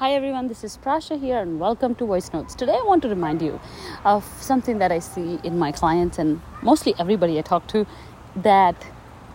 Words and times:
Hi 0.00 0.14
everyone, 0.14 0.46
this 0.48 0.64
is 0.64 0.78
Prasha 0.78 1.20
here, 1.20 1.36
and 1.36 1.60
welcome 1.60 1.94
to 1.96 2.06
Voice 2.06 2.32
Notes. 2.32 2.54
Today, 2.54 2.72
I 2.72 2.82
want 2.86 3.02
to 3.02 3.08
remind 3.10 3.42
you 3.42 3.60
of 4.06 4.24
something 4.40 4.78
that 4.78 4.90
I 4.90 4.98
see 4.98 5.38
in 5.44 5.58
my 5.58 5.72
clients 5.72 6.18
and 6.18 6.40
mostly 6.62 6.94
everybody 6.98 7.38
I 7.38 7.42
talk 7.42 7.66
to 7.66 7.86
that 8.34 8.86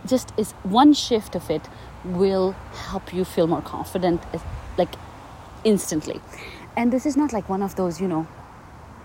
just 0.06 0.32
is 0.36 0.50
one 0.64 0.92
shift 0.92 1.36
of 1.36 1.48
it 1.50 1.68
will 2.04 2.50
help 2.88 3.14
you 3.14 3.24
feel 3.24 3.46
more 3.46 3.62
confident, 3.62 4.20
like 4.76 4.96
instantly. 5.62 6.20
And 6.76 6.92
this 6.92 7.06
is 7.06 7.16
not 7.16 7.32
like 7.32 7.48
one 7.48 7.62
of 7.62 7.76
those, 7.76 8.00
you 8.00 8.08
know, 8.08 8.26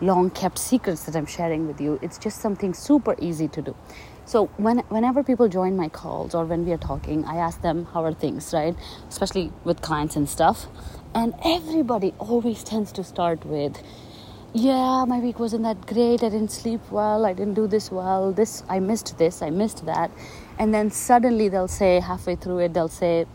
long 0.01 0.29
kept 0.31 0.57
secrets 0.57 1.03
that 1.03 1.15
I'm 1.15 1.25
sharing 1.25 1.67
with 1.67 1.79
you. 1.79 1.99
It's 2.01 2.17
just 2.17 2.41
something 2.41 2.73
super 2.73 3.15
easy 3.19 3.47
to 3.49 3.61
do. 3.61 3.75
So 4.25 4.47
when 4.57 4.79
whenever 4.89 5.23
people 5.23 5.47
join 5.47 5.75
my 5.75 5.89
calls 5.89 6.35
or 6.35 6.45
when 6.45 6.65
we 6.65 6.71
are 6.71 6.77
talking, 6.77 7.25
I 7.25 7.37
ask 7.37 7.61
them 7.61 7.85
how 7.93 8.03
are 8.03 8.13
things, 8.13 8.53
right? 8.53 8.75
Especially 9.09 9.51
with 9.63 9.81
clients 9.81 10.15
and 10.15 10.27
stuff. 10.29 10.67
And 11.13 11.33
everybody 11.43 12.13
always 12.17 12.63
tends 12.63 12.91
to 12.93 13.03
start 13.03 13.45
with, 13.45 13.81
yeah, 14.53 15.05
my 15.05 15.19
week 15.19 15.39
wasn't 15.39 15.63
that 15.63 15.85
great. 15.85 16.23
I 16.23 16.29
didn't 16.29 16.51
sleep 16.51 16.81
well. 16.91 17.25
I 17.25 17.33
didn't 17.33 17.55
do 17.55 17.67
this 17.67 17.91
well. 17.91 18.31
This, 18.31 18.63
I 18.69 18.79
missed 18.79 19.17
this. 19.17 19.41
I 19.41 19.49
missed 19.49 19.85
that. 19.85 20.11
And 20.57 20.73
then 20.73 20.91
suddenly 20.91 21.49
they'll 21.49 21.67
say, 21.67 21.99
halfway 21.99 22.35
through 22.35 22.59
it, 22.59 22.73
they'll 22.73 22.87
say, 22.87 23.25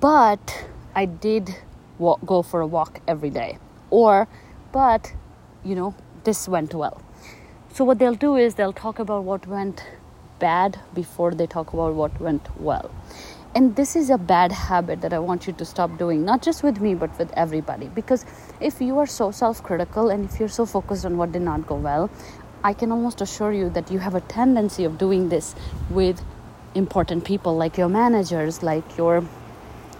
but 0.00 0.66
I 0.94 1.04
did 1.06 1.54
walk, 1.98 2.20
go 2.24 2.42
for 2.42 2.60
a 2.60 2.66
walk 2.66 3.00
every 3.06 3.30
day. 3.30 3.58
Or, 3.90 4.26
but, 4.72 5.12
you 5.64 5.74
know, 5.74 5.94
this 6.24 6.48
went 6.48 6.74
well. 6.74 7.00
So, 7.72 7.84
what 7.84 7.98
they'll 7.98 8.14
do 8.14 8.36
is 8.36 8.54
they'll 8.54 8.72
talk 8.72 8.98
about 8.98 9.24
what 9.24 9.46
went 9.46 9.84
bad 10.38 10.78
before 10.94 11.32
they 11.34 11.46
talk 11.46 11.72
about 11.72 11.94
what 11.94 12.20
went 12.20 12.48
well 12.60 12.90
and 13.54 13.76
this 13.76 13.94
is 13.94 14.10
a 14.10 14.18
bad 14.18 14.50
habit 14.50 15.00
that 15.02 15.12
I 15.12 15.20
want 15.20 15.46
you 15.46 15.52
to 15.52 15.64
stop 15.64 15.96
doing, 15.96 16.24
not 16.24 16.42
just 16.42 16.64
with 16.64 16.80
me, 16.80 16.94
but 16.94 17.16
with 17.18 17.32
everybody. 17.34 17.86
Because 17.86 18.26
if 18.60 18.80
you 18.80 18.98
are 18.98 19.06
so 19.06 19.30
self 19.30 19.62
critical 19.62 20.10
and 20.10 20.24
if 20.24 20.40
you're 20.40 20.48
so 20.48 20.66
focused 20.66 21.06
on 21.06 21.16
what 21.16 21.30
did 21.30 21.42
not 21.42 21.66
go 21.66 21.76
well, 21.76 22.10
I 22.64 22.72
can 22.72 22.90
almost 22.90 23.20
assure 23.20 23.52
you 23.52 23.70
that 23.70 23.92
you 23.92 24.00
have 24.00 24.14
a 24.16 24.20
tendency 24.22 24.84
of 24.84 24.98
doing 24.98 25.28
this 25.28 25.54
with 25.90 26.20
important 26.74 27.24
people 27.24 27.56
like 27.56 27.78
your 27.78 27.88
managers, 27.88 28.62
like 28.62 28.96
your 28.98 29.24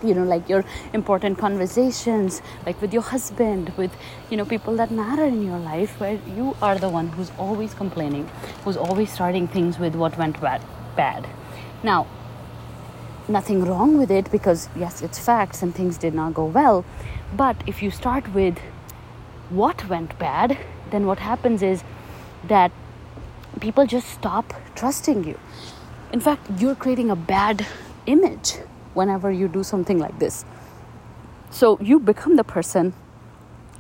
you 0.04 0.14
know 0.14 0.24
like 0.24 0.48
your 0.48 0.64
important 0.92 1.38
conversations 1.38 2.42
like 2.66 2.80
with 2.80 2.92
your 2.92 3.02
husband 3.02 3.72
with 3.76 3.96
you 4.30 4.36
know 4.36 4.44
people 4.44 4.76
that 4.76 4.90
matter 4.90 5.24
in 5.24 5.42
your 5.44 5.58
life 5.58 5.98
where 6.00 6.18
you 6.36 6.56
are 6.60 6.76
the 6.78 6.88
one 6.88 7.08
who's 7.08 7.30
always 7.38 7.74
complaining 7.74 8.28
who's 8.64 8.76
always 8.76 9.12
starting 9.12 9.48
things 9.48 9.78
with 9.78 9.94
what 9.94 10.16
went 10.18 10.40
bad 10.40 10.62
bad. 10.96 11.26
Now 11.82 12.06
nothing 13.26 13.64
wrong 13.64 13.96
with 13.96 14.10
it 14.10 14.30
because 14.30 14.68
yes 14.76 15.00
it's 15.00 15.18
facts 15.18 15.62
and 15.62 15.74
things 15.74 15.96
did 15.96 16.14
not 16.14 16.34
go 16.34 16.44
well 16.44 16.84
but 17.34 17.56
if 17.66 17.82
you 17.82 17.90
start 17.90 18.34
with 18.34 18.58
what 19.48 19.88
went 19.88 20.18
bad 20.18 20.58
then 20.90 21.06
what 21.06 21.18
happens 21.18 21.62
is 21.62 21.82
that 22.48 22.70
people 23.60 23.86
just 23.86 24.08
stop 24.08 24.52
trusting 24.74 25.24
you. 25.24 25.38
In 26.12 26.20
fact 26.20 26.50
you're 26.58 26.74
creating 26.74 27.10
a 27.10 27.16
bad 27.16 27.66
image 28.06 28.54
whenever 28.94 29.30
you 29.30 29.48
do 29.48 29.62
something 29.62 29.98
like 29.98 30.18
this 30.18 30.44
so 31.50 31.78
you 31.80 32.00
become 32.00 32.36
the 32.36 32.44
person 32.44 32.92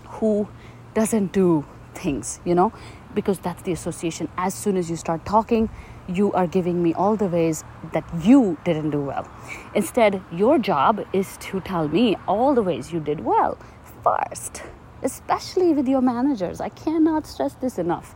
who 0.06 0.48
doesn't 0.94 1.32
do 1.32 1.64
things 1.94 2.40
you 2.44 2.54
know 2.54 2.72
because 3.14 3.38
that's 3.38 3.62
the 3.62 3.72
association 3.72 4.28
as 4.36 4.54
soon 4.54 4.76
as 4.76 4.90
you 4.90 4.96
start 4.96 5.24
talking 5.24 5.68
you 6.08 6.32
are 6.32 6.46
giving 6.46 6.82
me 6.82 6.92
all 6.94 7.16
the 7.16 7.26
ways 7.26 7.64
that 7.92 8.04
you 8.22 8.58
didn't 8.64 8.90
do 8.90 9.00
well. 9.00 9.26
Instead, 9.74 10.22
your 10.30 10.58
job 10.58 11.06
is 11.12 11.36
to 11.38 11.60
tell 11.60 11.88
me 11.88 12.16
all 12.28 12.54
the 12.54 12.62
ways 12.62 12.92
you 12.92 13.00
did 13.00 13.20
well 13.20 13.58
first, 14.02 14.62
especially 15.02 15.72
with 15.72 15.88
your 15.88 16.02
managers. 16.02 16.60
I 16.60 16.68
cannot 16.68 17.26
stress 17.26 17.54
this 17.54 17.78
enough. 17.78 18.14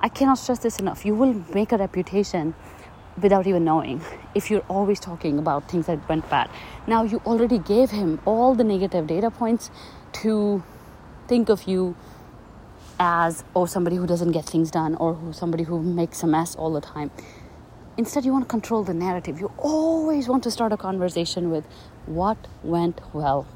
I 0.00 0.08
cannot 0.08 0.38
stress 0.38 0.58
this 0.58 0.78
enough. 0.78 1.06
You 1.06 1.14
will 1.14 1.34
make 1.54 1.72
a 1.72 1.78
reputation 1.78 2.54
without 3.20 3.46
even 3.46 3.64
knowing. 3.64 4.00
If 4.34 4.50
you're 4.50 4.64
always 4.68 5.00
talking 5.00 5.38
about 5.38 5.68
things 5.68 5.86
that 5.86 6.08
went 6.08 6.28
bad. 6.28 6.50
Now, 6.86 7.04
you 7.04 7.20
already 7.24 7.58
gave 7.58 7.90
him 7.90 8.20
all 8.24 8.54
the 8.54 8.64
negative 8.64 9.06
data 9.06 9.30
points 9.30 9.70
to 10.22 10.62
think 11.28 11.48
of 11.48 11.64
you 11.64 11.96
as 12.98 13.42
oh 13.56 13.66
somebody 13.66 13.96
who 13.96 14.06
doesn't 14.06 14.32
get 14.32 14.44
things 14.44 14.70
done 14.70 14.94
or 14.96 15.14
who 15.14 15.32
somebody 15.32 15.64
who 15.64 15.82
makes 15.82 16.22
a 16.22 16.26
mess 16.26 16.54
all 16.54 16.72
the 16.72 16.80
time. 16.80 17.10
Instead 17.96 18.24
you 18.24 18.32
want 18.32 18.44
to 18.44 18.48
control 18.48 18.82
the 18.84 18.94
narrative. 18.94 19.40
You 19.40 19.52
always 19.58 20.28
want 20.28 20.42
to 20.44 20.50
start 20.50 20.72
a 20.72 20.76
conversation 20.76 21.50
with 21.50 21.64
what 22.06 22.36
went 22.62 23.00
well. 23.12 23.46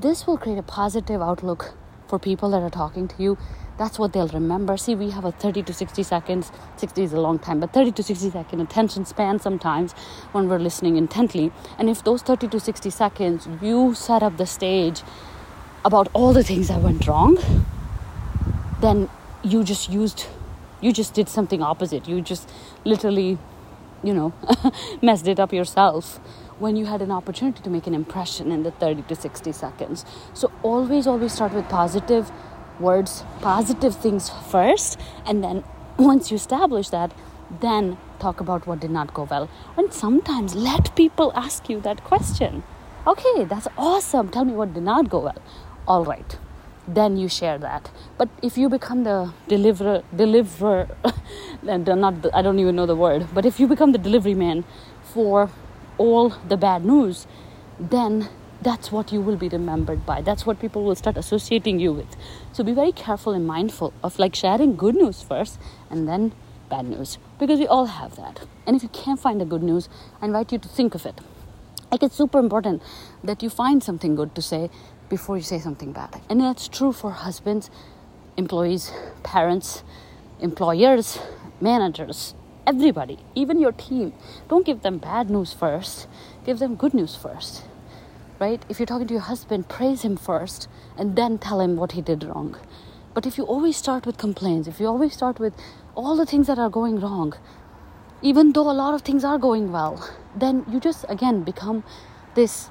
This 0.00 0.26
will 0.26 0.38
create 0.38 0.58
a 0.58 0.62
positive 0.62 1.20
outlook 1.20 1.74
for 2.08 2.18
people 2.18 2.50
that 2.50 2.62
are 2.62 2.70
talking 2.70 3.06
to 3.08 3.22
you 3.22 3.38
that's 3.80 3.98
what 3.98 4.12
they'll 4.12 4.28
remember. 4.28 4.76
See 4.76 4.94
we 4.94 5.08
have 5.08 5.24
a 5.24 5.32
30 5.32 5.62
to 5.62 5.72
60 5.72 6.02
seconds. 6.02 6.52
60 6.76 7.02
is 7.02 7.12
a 7.14 7.20
long 7.20 7.38
time 7.38 7.60
but 7.60 7.72
30 7.72 7.92
to 7.92 8.02
60 8.02 8.30
second 8.30 8.60
attention 8.60 9.06
span 9.06 9.38
sometimes 9.38 9.94
when 10.32 10.50
we're 10.50 10.58
listening 10.58 10.96
intently. 10.96 11.50
And 11.78 11.88
if 11.88 12.04
those 12.04 12.20
30 12.20 12.48
to 12.48 12.60
60 12.60 12.90
seconds 12.90 13.48
you 13.62 13.94
set 13.94 14.22
up 14.22 14.36
the 14.36 14.44
stage 14.44 15.02
about 15.82 16.08
all 16.12 16.34
the 16.34 16.44
things 16.44 16.68
that 16.68 16.82
went 16.82 17.06
wrong 17.06 17.38
then 18.82 19.08
you 19.42 19.64
just 19.64 19.88
used 19.88 20.26
you 20.82 20.92
just 20.92 21.14
did 21.14 21.30
something 21.30 21.62
opposite. 21.62 22.06
You 22.06 22.20
just 22.20 22.50
literally 22.84 23.38
you 24.02 24.12
know 24.12 24.34
messed 25.02 25.26
it 25.26 25.40
up 25.40 25.54
yourself 25.54 26.20
when 26.58 26.76
you 26.76 26.84
had 26.84 27.00
an 27.00 27.10
opportunity 27.10 27.62
to 27.62 27.70
make 27.70 27.86
an 27.86 27.94
impression 27.94 28.52
in 28.52 28.62
the 28.62 28.70
30 28.70 29.02
to 29.08 29.16
60 29.16 29.52
seconds. 29.52 30.04
So 30.34 30.52
always 30.62 31.06
always 31.06 31.32
start 31.32 31.54
with 31.54 31.66
positive 31.70 32.30
words 32.80 33.24
positive 33.40 33.94
things 33.94 34.30
first 34.50 34.98
and 35.26 35.44
then 35.44 35.62
once 35.98 36.30
you 36.30 36.36
establish 36.36 36.88
that 36.88 37.12
then 37.60 37.96
talk 38.18 38.40
about 38.40 38.66
what 38.66 38.80
did 38.80 38.90
not 38.90 39.12
go 39.12 39.24
well. 39.24 39.48
And 39.76 39.92
sometimes 39.92 40.54
let 40.54 40.94
people 40.94 41.32
ask 41.34 41.68
you 41.68 41.80
that 41.80 42.04
question. 42.04 42.62
Okay 43.06 43.44
that's 43.44 43.66
awesome. 43.76 44.28
Tell 44.28 44.44
me 44.44 44.52
what 44.52 44.74
did 44.74 44.82
not 44.82 45.10
go 45.10 45.20
well. 45.20 45.42
All 45.88 46.04
right. 46.04 46.38
Then 46.86 47.16
you 47.16 47.28
share 47.28 47.58
that. 47.58 47.90
But 48.18 48.28
if 48.42 48.56
you 48.58 48.68
become 48.68 49.04
the 49.04 49.32
deliverer 49.48 50.02
deliverer 50.14 50.88
not 51.62 52.34
i 52.34 52.42
don't 52.42 52.58
even 52.58 52.74
know 52.74 52.86
the 52.86 52.96
word 52.96 53.26
but 53.34 53.44
if 53.44 53.60
you 53.60 53.66
become 53.66 53.92
the 53.92 53.98
delivery 53.98 54.34
man 54.34 54.64
for 55.12 55.50
all 55.98 56.30
the 56.48 56.56
bad 56.56 56.84
news 56.84 57.26
then 57.78 58.28
that's 58.62 58.92
what 58.92 59.12
you 59.12 59.20
will 59.20 59.36
be 59.36 59.48
remembered 59.48 60.04
by 60.04 60.20
that's 60.20 60.44
what 60.44 60.60
people 60.60 60.84
will 60.84 60.94
start 60.94 61.16
associating 61.16 61.80
you 61.80 61.92
with 61.92 62.16
so 62.52 62.62
be 62.62 62.72
very 62.72 62.92
careful 62.92 63.32
and 63.32 63.46
mindful 63.46 63.92
of 64.02 64.18
like 64.18 64.34
sharing 64.34 64.76
good 64.76 64.94
news 64.94 65.22
first 65.22 65.58
and 65.90 66.06
then 66.06 66.32
bad 66.68 66.84
news 66.84 67.18
because 67.38 67.58
we 67.58 67.66
all 67.66 67.86
have 67.86 68.16
that 68.16 68.46
and 68.66 68.76
if 68.76 68.82
you 68.82 68.88
can't 68.90 69.18
find 69.18 69.40
the 69.40 69.44
good 69.44 69.62
news 69.62 69.88
i 70.20 70.26
invite 70.26 70.52
you 70.52 70.58
to 70.58 70.68
think 70.68 70.94
of 70.94 71.06
it 71.06 71.20
like 71.90 72.02
it's 72.04 72.14
super 72.14 72.38
important 72.38 72.80
that 73.24 73.42
you 73.42 73.50
find 73.50 73.82
something 73.82 74.14
good 74.14 74.34
to 74.34 74.42
say 74.42 74.70
before 75.10 75.36
you 75.36 75.42
say 75.42 75.58
something 75.58 75.92
bad. 75.92 76.20
And 76.30 76.40
that's 76.40 76.68
true 76.68 76.92
for 76.92 77.10
husbands, 77.10 77.68
employees, 78.36 78.92
parents, 79.22 79.82
employers, 80.40 81.18
managers, 81.60 82.34
everybody, 82.66 83.18
even 83.34 83.60
your 83.60 83.72
team. 83.72 84.14
Don't 84.48 84.64
give 84.64 84.82
them 84.82 84.98
bad 84.98 85.28
news 85.28 85.52
first, 85.52 86.06
give 86.46 86.60
them 86.60 86.76
good 86.76 86.94
news 86.94 87.16
first. 87.16 87.64
Right? 88.40 88.64
If 88.68 88.80
you're 88.80 88.86
talking 88.86 89.06
to 89.06 89.14
your 89.14 89.22
husband, 89.22 89.68
praise 89.68 90.02
him 90.02 90.16
first 90.16 90.68
and 90.96 91.14
then 91.14 91.38
tell 91.38 91.60
him 91.60 91.76
what 91.76 91.92
he 91.92 92.00
did 92.00 92.24
wrong. 92.24 92.56
But 93.14 93.26
if 93.26 93.36
you 93.36 93.44
always 93.44 93.76
start 93.76 94.06
with 94.06 94.16
complaints, 94.16 94.66
if 94.66 94.80
you 94.80 94.86
always 94.86 95.12
start 95.12 95.38
with 95.38 95.54
all 95.94 96.16
the 96.16 96.26
things 96.26 96.46
that 96.46 96.58
are 96.58 96.70
going 96.70 96.98
wrong, 97.00 97.34
even 98.22 98.52
though 98.52 98.70
a 98.70 98.72
lot 98.72 98.94
of 98.94 99.02
things 99.02 99.24
are 99.24 99.38
going 99.38 99.70
well, 99.70 100.08
then 100.34 100.64
you 100.68 100.80
just 100.80 101.04
again 101.08 101.42
become 101.42 101.84
this 102.34 102.70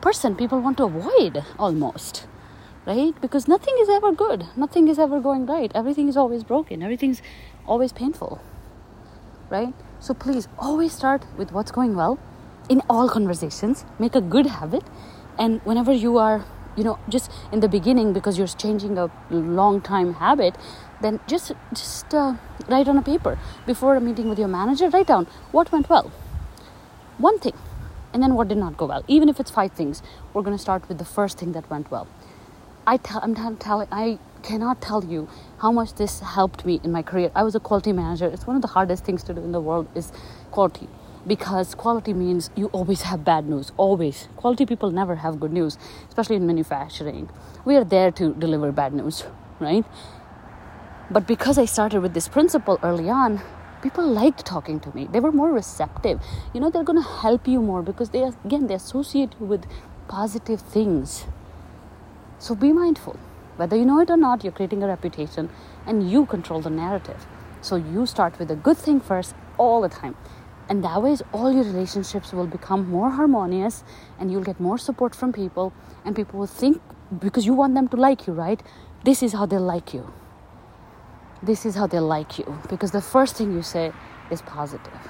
person 0.00 0.34
people 0.36 0.60
want 0.60 0.76
to 0.76 0.84
avoid 0.84 1.44
almost 1.58 2.26
right? 2.84 3.14
Because 3.20 3.46
nothing 3.46 3.76
is 3.78 3.88
ever 3.88 4.10
good. 4.10 4.44
Nothing 4.56 4.88
is 4.88 4.98
ever 4.98 5.20
going 5.20 5.46
right. 5.46 5.70
Everything 5.72 6.08
is 6.08 6.16
always 6.16 6.42
broken. 6.42 6.82
Everything's 6.82 7.22
always 7.64 7.92
painful 7.92 8.40
right? 9.52 9.74
So 10.00 10.14
please 10.14 10.48
always 10.58 10.92
start 10.92 11.26
with 11.36 11.52
what's 11.52 11.70
going 11.70 11.94
well 11.94 12.18
in 12.74 12.82
all 12.88 13.08
conversations 13.14 13.84
make 13.98 14.18
a 14.22 14.24
good 14.36 14.46
habit 14.58 14.84
and 15.38 15.60
whenever 15.70 15.92
you 16.04 16.16
are 16.26 16.44
you 16.76 16.84
know 16.84 16.98
just 17.16 17.30
in 17.52 17.60
the 17.64 17.68
beginning 17.68 18.12
because 18.12 18.38
you're 18.38 18.54
changing 18.64 18.98
a 18.98 19.10
long 19.30 19.80
time 19.80 20.14
habit 20.14 20.56
then 21.00 21.18
just 21.26 21.52
just 21.82 22.14
uh, 22.14 22.34
write 22.68 22.88
on 22.94 22.96
a 23.02 23.06
paper 23.10 23.38
before 23.66 23.96
a 23.96 24.00
meeting 24.00 24.28
with 24.28 24.38
your 24.38 24.48
manager 24.48 24.88
write 24.96 25.12
down 25.14 25.28
what 25.58 25.70
went 25.76 25.88
well 25.96 26.10
one 27.18 27.38
thing 27.38 27.54
and 28.12 28.22
then 28.22 28.34
what 28.34 28.48
did 28.48 28.58
not 28.58 28.76
go 28.76 28.86
well. 28.86 29.04
Even 29.08 29.28
if 29.28 29.40
it's 29.40 29.50
five 29.50 29.72
things, 29.72 30.02
we're 30.32 30.42
going 30.42 30.56
to 30.56 30.62
start 30.62 30.88
with 30.88 30.98
the 30.98 31.04
first 31.04 31.38
thing 31.38 31.52
that 31.52 31.68
went 31.70 31.90
well. 31.90 32.06
I 32.86 32.96
tell, 32.96 33.20
I'm 33.22 33.34
telling, 33.56 33.88
I 33.92 34.18
cannot 34.42 34.80
tell 34.80 35.04
you 35.04 35.28
how 35.58 35.70
much 35.70 35.94
this 35.94 36.20
helped 36.20 36.64
me 36.64 36.80
in 36.82 36.92
my 36.92 37.02
career. 37.02 37.30
I 37.34 37.42
was 37.44 37.54
a 37.54 37.60
quality 37.60 37.92
manager. 37.92 38.26
It's 38.26 38.46
one 38.46 38.56
of 38.56 38.62
the 38.62 38.68
hardest 38.68 39.04
things 39.04 39.22
to 39.24 39.34
do 39.34 39.40
in 39.40 39.52
the 39.52 39.60
world 39.60 39.88
is 39.94 40.12
quality. 40.50 40.88
Because 41.26 41.74
quality 41.74 42.12
means 42.12 42.50
you 42.56 42.66
always 42.68 43.02
have 43.02 43.24
bad 43.24 43.48
news 43.48 43.72
always. 43.76 44.28
Quality 44.36 44.66
people 44.66 44.90
never 44.90 45.16
have 45.16 45.38
good 45.40 45.52
news 45.52 45.78
especially 46.08 46.36
in 46.36 46.46
manufacturing. 46.46 47.28
We 47.64 47.76
are 47.76 47.84
there 47.84 48.10
to 48.12 48.34
deliver 48.34 48.72
bad 48.72 48.92
news 48.92 49.24
right? 49.60 49.84
But 51.10 51.26
because 51.26 51.58
i 51.58 51.64
started 51.64 52.00
with 52.00 52.14
this 52.14 52.28
principle 52.28 52.78
early 52.82 53.08
on 53.08 53.40
people 53.82 54.06
liked 54.06 54.46
talking 54.46 54.78
to 54.80 54.94
me. 54.94 55.08
They 55.10 55.18
were 55.18 55.32
more 55.32 55.50
receptive. 55.50 56.20
You 56.54 56.60
know 56.60 56.70
they're 56.70 56.84
going 56.84 57.02
to 57.02 57.08
help 57.08 57.48
you 57.48 57.60
more 57.60 57.82
because 57.82 58.10
they 58.10 58.22
again 58.22 58.66
they 58.68 58.74
associate 58.74 59.34
you 59.40 59.46
with 59.46 59.66
positive 60.08 60.60
things. 60.60 61.26
So 62.38 62.54
be 62.54 62.72
mindful 62.72 63.18
whether 63.56 63.76
you 63.76 63.84
know 63.84 64.00
it 64.00 64.10
or 64.10 64.16
not 64.16 64.42
you're 64.42 64.52
creating 64.52 64.82
a 64.82 64.86
reputation 64.86 65.50
and 65.86 66.10
you 66.10 66.24
control 66.26 66.60
the 66.60 66.70
narrative. 66.70 67.26
So 67.60 67.76
you 67.76 68.06
start 68.06 68.38
with 68.38 68.50
a 68.50 68.56
good 68.56 68.78
thing 68.78 69.00
first 69.00 69.34
all 69.58 69.82
the 69.82 69.88
time 69.88 70.16
and 70.68 70.84
that 70.84 71.02
way 71.02 71.16
all 71.32 71.52
your 71.52 71.64
relationships 71.64 72.32
will 72.32 72.46
become 72.46 72.88
more 72.88 73.10
harmonious 73.10 73.84
and 74.18 74.30
you'll 74.30 74.42
get 74.42 74.60
more 74.60 74.78
support 74.78 75.14
from 75.14 75.32
people. 75.32 75.72
And 76.04 76.14
people 76.14 76.38
will 76.38 76.46
think 76.46 76.80
because 77.18 77.46
you 77.46 77.52
want 77.52 77.74
them 77.74 77.88
to 77.88 77.96
like 77.96 78.26
you 78.26 78.32
right? 78.32 78.62
This 79.04 79.22
is 79.22 79.32
how 79.32 79.46
they 79.46 79.58
like 79.58 79.92
you. 79.92 80.12
This 81.42 81.66
is 81.66 81.74
how 81.74 81.86
they 81.86 81.98
like 81.98 82.38
you. 82.38 82.58
Because 82.68 82.92
the 82.92 83.02
first 83.02 83.36
thing 83.36 83.52
you 83.52 83.62
say 83.62 83.92
is 84.30 84.42
positive. 84.42 85.08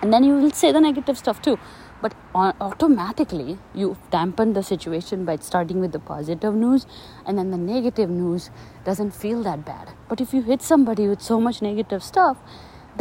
And 0.00 0.12
then 0.12 0.24
you 0.24 0.34
will 0.34 0.50
say 0.52 0.72
the 0.72 0.80
negative 0.80 1.18
stuff 1.18 1.42
too. 1.42 1.58
But 2.00 2.14
automatically 2.34 3.58
you 3.74 3.98
dampen 4.10 4.54
the 4.54 4.62
situation 4.62 5.26
by 5.26 5.36
starting 5.36 5.80
with 5.80 5.92
the 5.92 5.98
positive 5.98 6.54
news. 6.54 6.86
And 7.26 7.36
then 7.36 7.50
the 7.50 7.58
negative 7.58 8.08
news 8.08 8.50
doesn't 8.84 9.10
feel 9.10 9.42
that 9.42 9.66
bad. 9.66 9.90
But 10.08 10.20
if 10.20 10.32
you 10.32 10.42
hit 10.42 10.62
somebody 10.62 11.08
with 11.08 11.20
so 11.20 11.40
much 11.40 11.60
negative 11.60 12.02
stuff 12.02 12.38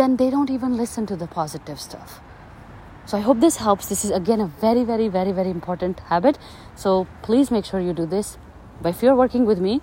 then 0.02 0.18
they 0.24 0.30
don't 0.30 0.50
even 0.58 0.76
listen 0.82 1.06
to 1.14 1.16
the 1.22 1.28
positive 1.28 1.80
stuff. 1.86 2.20
So 3.06 3.18
i 3.18 3.22
hope 3.28 3.40
this 3.44 3.56
helps. 3.68 3.88
This 3.92 4.04
is 4.08 4.12
again 4.18 4.42
a 4.42 4.50
very 4.66 4.84
very 4.90 5.08
very 5.16 5.32
very 5.40 5.56
important 5.60 6.04
habit. 6.12 6.38
So 6.84 7.08
please 7.30 7.56
make 7.58 7.66
sure 7.72 7.88
you 7.88 7.98
do 8.04 8.06
this. 8.18 8.38
But 8.82 8.96
if 8.96 9.02
you're 9.04 9.16
working 9.24 9.46
with 9.54 9.66
me 9.70 9.82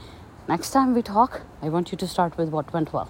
next 0.48 0.70
time 0.70 0.94
we 0.94 1.02
talk 1.02 1.40
i 1.60 1.68
want 1.68 1.90
you 1.90 1.98
to 1.98 2.06
start 2.06 2.36
with 2.38 2.50
what 2.50 2.72
went 2.72 2.92
well 2.92 3.08